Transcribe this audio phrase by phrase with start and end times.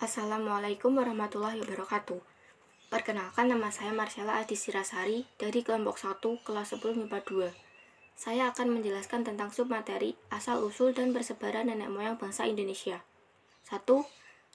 [0.00, 2.24] Assalamualaikum warahmatullahi wabarakatuh.
[2.88, 7.52] Perkenalkan nama saya Marcella Adi Sirasari dari kelompok 1 kelas 10 MIPA 2.
[8.16, 13.04] Saya akan menjelaskan tentang submateri, asal-usul dan persebaran nenek moyang bangsa Indonesia.
[13.68, 13.84] 1.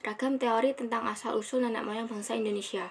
[0.02, 2.90] Ragam teori tentang asal-usul nenek moyang bangsa Indonesia.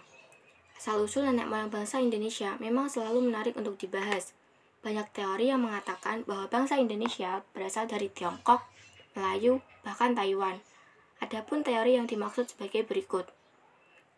[0.79, 4.31] Asal-usul nenek moyang bangsa Indonesia memang selalu menarik untuk dibahas.
[4.79, 8.63] Banyak teori yang mengatakan bahwa bangsa Indonesia berasal dari Tiongkok,
[9.11, 10.63] Melayu, bahkan Taiwan.
[11.23, 13.32] Adapun teori yang dimaksud sebagai berikut.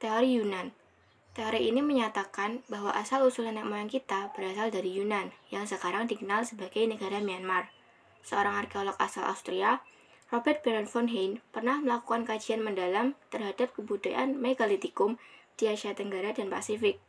[0.02, 0.74] Teori Yunan.
[1.38, 6.82] Teori ini menyatakan bahwa asal-usul nenek moyang kita berasal dari Yunan, yang sekarang dikenal sebagai
[6.90, 7.70] negara Myanmar.
[8.26, 9.86] Seorang arkeolog asal Austria,
[10.34, 15.22] Robert Baron von Hein, pernah melakukan kajian mendalam terhadap kebudayaan megalitikum
[15.56, 17.00] di Asia Tenggara dan Pasifik.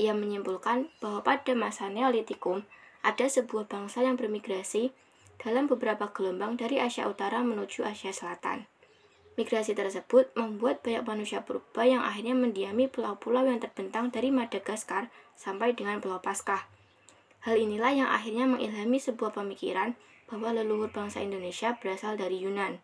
[0.00, 2.66] Ia menyimpulkan bahwa pada masa Neolitikum,
[3.04, 4.96] ada sebuah bangsa yang bermigrasi
[5.36, 8.64] dalam beberapa gelombang dari Asia Utara menuju Asia Selatan.
[9.34, 15.74] Migrasi tersebut membuat banyak manusia purba yang akhirnya mendiami pulau-pulau yang terbentang dari Madagaskar sampai
[15.74, 16.70] dengan Pulau Paskah.
[17.42, 19.98] Hal inilah yang akhirnya mengilhami sebuah pemikiran
[20.30, 22.78] bahwa leluhur bangsa Indonesia berasal dari Yunan.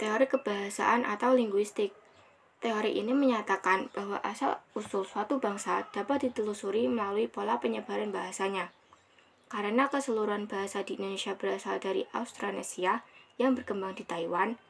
[0.00, 1.92] Teori kebahasaan atau linguistik
[2.60, 8.68] Teori ini menyatakan bahwa asal-usul suatu bangsa dapat ditelusuri melalui pola penyebaran bahasanya.
[9.48, 13.00] Karena keseluruhan bahasa di Indonesia berasal dari Austronesia
[13.40, 14.60] yang berkembang di Taiwan,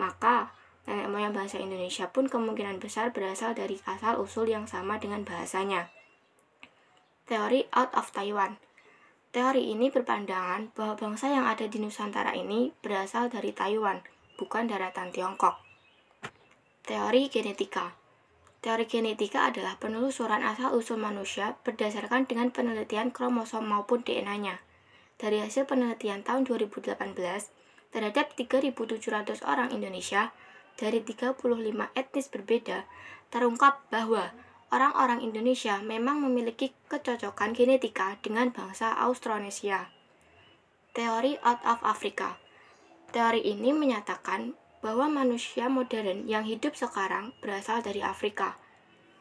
[0.00, 0.52] maka,
[0.84, 5.88] nenek moyang bahasa Indonesia pun kemungkinan besar berasal dari asal-usul yang sama dengan bahasanya.
[7.24, 8.60] Teori out of Taiwan
[9.34, 13.98] Teori ini berpandangan bahwa bangsa yang ada di Nusantara ini berasal dari Taiwan,
[14.38, 15.58] bukan daratan Tiongkok.
[16.86, 17.98] Teori genetika
[18.64, 24.62] Teori genetika adalah penelusuran asal-usul manusia berdasarkan dengan penelitian kromosom maupun DNA-nya.
[25.20, 26.94] Dari hasil penelitian tahun 2018,
[27.94, 30.34] terhadap 3.700 orang Indonesia
[30.74, 31.38] dari 35
[31.94, 32.82] etnis berbeda,
[33.30, 34.34] terungkap bahwa
[34.74, 39.94] orang-orang Indonesia memang memiliki kecocokan genetika dengan bangsa Austronesia.
[40.90, 42.42] Teori out of Africa
[43.14, 48.58] Teori ini menyatakan bahwa manusia modern yang hidup sekarang berasal dari Afrika.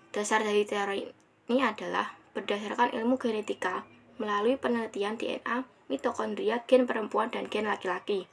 [0.09, 1.05] Dasar dari teori
[1.53, 3.85] ini adalah berdasarkan ilmu genetika
[4.17, 8.25] melalui penelitian DNA, mitokondria, gen perempuan, dan gen laki-laki.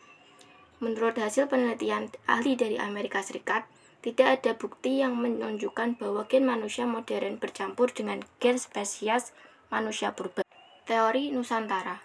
[0.80, 3.68] Menurut hasil penelitian ahli dari Amerika Serikat,
[4.00, 9.36] tidak ada bukti yang menunjukkan bahwa gen manusia modern bercampur dengan gen spesies
[9.68, 10.40] manusia purba.
[10.88, 12.00] Teori Nusantara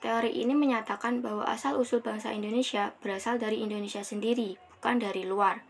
[0.00, 5.60] Teori ini menyatakan bahwa asal-usul bangsa Indonesia berasal dari Indonesia sendiri, bukan dari luar.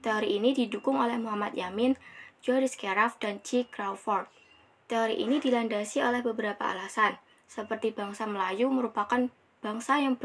[0.00, 1.96] Teori ini didukung oleh Muhammad Yamin,
[2.40, 3.68] Joris Keraf, dan C.
[3.68, 4.28] Crawford.
[4.88, 9.28] Teori ini dilandasi oleh beberapa alasan, seperti bangsa Melayu merupakan
[9.60, 10.16] bangsa yang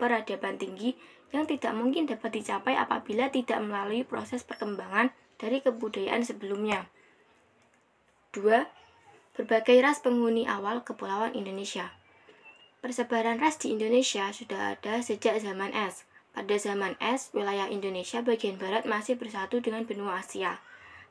[0.00, 0.96] berperadaban tinggi
[1.28, 6.88] yang tidak mungkin dapat dicapai apabila tidak melalui proses perkembangan dari kebudayaan sebelumnya.
[8.32, 8.64] 2.
[9.36, 11.92] Berbagai ras penghuni awal Kepulauan Indonesia
[12.80, 16.08] Persebaran ras di Indonesia sudah ada sejak zaman es.
[16.32, 20.62] Pada zaman es, wilayah Indonesia bagian barat masih bersatu dengan benua Asia,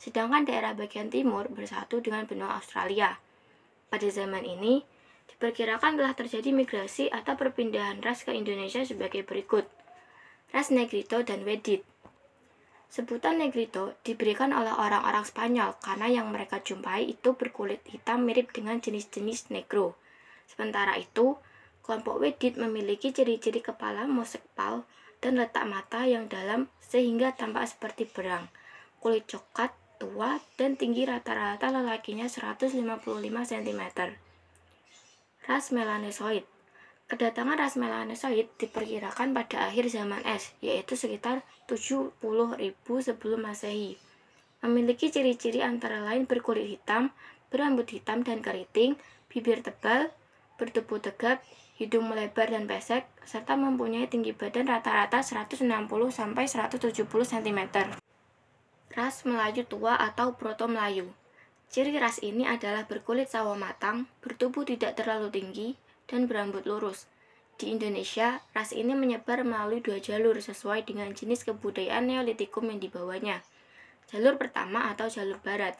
[0.01, 3.21] sedangkan daerah bagian timur bersatu dengan benua Australia.
[3.93, 4.81] Pada zaman ini,
[5.35, 9.69] diperkirakan telah terjadi migrasi atau perpindahan ras ke Indonesia sebagai berikut
[10.49, 11.85] ras Negrito dan Wedit.
[12.89, 18.81] Sebutan Negrito diberikan oleh orang-orang Spanyol karena yang mereka jumpai itu berkulit hitam mirip dengan
[18.81, 19.93] jenis-jenis Negro.
[20.49, 21.37] Sementara itu,
[21.85, 24.89] kelompok Wedit memiliki ciri-ciri kepala mosekpal
[25.21, 28.49] dan letak mata yang dalam sehingga tampak seperti berang,
[28.97, 29.69] kulit coklat,
[30.01, 32.73] tua, dan tinggi rata-rata lelakinya 155
[33.21, 33.83] cm.
[35.49, 36.45] Ras Melanesoid
[37.09, 42.21] Kedatangan ras melanosoid diperkirakan pada akhir zaman es, yaitu sekitar 70.000
[42.85, 43.97] sebelum masehi.
[44.61, 47.09] Memiliki ciri-ciri antara lain berkulit hitam,
[47.49, 48.93] berambut hitam dan keriting,
[49.25, 50.13] bibir tebal,
[50.61, 51.41] bertubuh tegap,
[51.81, 57.61] hidung melebar dan pesek, serta mempunyai tinggi badan rata-rata 160-170 cm.
[58.93, 61.09] Ras Melayu tua atau Proto Melayu
[61.69, 65.77] Ciri ras ini adalah berkulit sawo matang, bertubuh tidak terlalu tinggi,
[66.09, 67.05] dan berambut lurus.
[67.61, 73.45] Di Indonesia, ras ini menyebar melalui dua jalur sesuai dengan jenis kebudayaan Neolitikum yang dibawanya.
[74.09, 75.77] Jalur pertama atau jalur barat.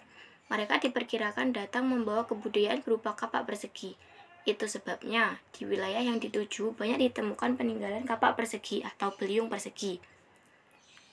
[0.53, 3.97] Mereka diperkirakan datang membawa kebudayaan berupa kapak persegi.
[4.45, 9.97] Itu sebabnya di wilayah yang dituju banyak ditemukan peninggalan kapak persegi atau beliung persegi.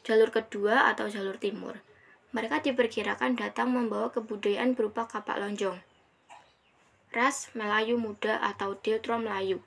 [0.05, 1.81] Jalur kedua atau jalur timur.
[2.36, 5.80] Mereka diperkirakan datang membawa kebudayaan berupa kapak lonjong
[7.16, 9.64] ras Melayu Muda atau Deutro Melayu.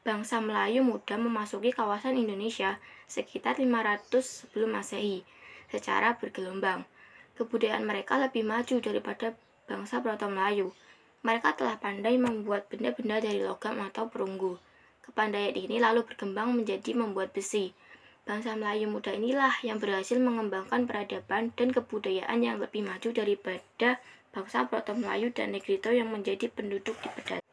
[0.00, 5.28] Bangsa Melayu Muda memasuki kawasan Indonesia sekitar 500 sebelum Masehi,
[5.68, 6.88] secara bergelombang.
[7.36, 9.36] Kebudayaan mereka lebih maju daripada
[9.68, 10.72] bangsa Proto Melayu.
[11.20, 14.56] Mereka telah pandai membuat benda-benda dari logam atau perunggu.
[15.04, 17.76] Kepandaian ini lalu berkembang menjadi membuat besi.
[18.24, 24.00] Bangsa Melayu muda inilah yang berhasil mengembangkan peradaban dan kebudayaan yang lebih maju daripada
[24.32, 27.44] bangsa Proto Melayu dan Negrito yang menjadi penduduk di pedalaman.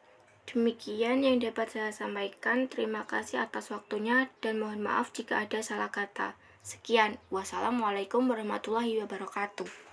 [0.47, 2.71] Demikian yang dapat saya sampaikan.
[2.71, 6.39] Terima kasih atas waktunya dan mohon maaf jika ada salah kata.
[6.63, 9.90] Sekian, wassalamualaikum warahmatullahi wabarakatuh.